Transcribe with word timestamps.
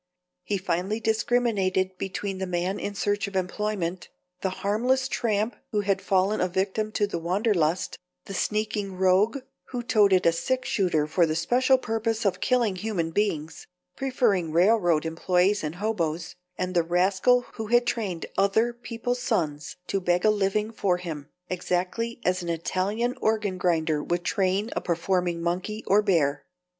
He 0.43 0.57
finely 0.57 0.99
discriminated 0.99 1.95
between 1.99 2.39
the 2.39 2.47
man 2.47 2.79
in 2.79 2.95
search 2.95 3.27
of 3.27 3.35
employment, 3.35 4.09
the 4.41 4.49
harmless 4.65 5.07
tramp 5.07 5.55
who 5.69 5.81
had 5.81 6.01
fallen 6.01 6.41
a 6.41 6.47
victim 6.47 6.91
to 6.93 7.05
the 7.05 7.19
wanderlust, 7.19 7.99
the 8.25 8.33
sneaking 8.33 8.95
rogue 8.97 9.41
who 9.65 9.83
"toted" 9.83 10.25
a 10.25 10.31
six 10.31 10.67
shooter 10.69 11.05
for 11.05 11.27
the 11.27 11.35
special 11.35 11.77
purpose 11.77 12.25
of 12.25 12.39
killing 12.39 12.77
human 12.77 13.11
beings, 13.11 13.67
preferring 13.95 14.51
railroad 14.51 15.05
employees 15.05 15.63
and 15.63 15.75
hoboes, 15.75 16.33
and 16.57 16.73
the 16.73 16.81
rascal 16.81 17.41
who 17.53 17.67
had 17.67 17.85
trained 17.85 18.25
other 18.39 18.73
people's 18.73 19.21
sons 19.21 19.75
to 19.85 20.01
beg 20.01 20.25
a 20.25 20.31
living 20.31 20.71
for 20.71 20.97
him, 20.97 21.29
exactly 21.47 22.19
as 22.25 22.41
an 22.41 22.49
Italian 22.49 23.15
organ 23.21 23.59
grinder 23.59 24.01
would 24.03 24.23
train 24.25 24.71
a 24.75 24.81
performing 24.81 25.43
monkey 25.43 25.83
or 25.85 26.01
bear. 26.01 26.43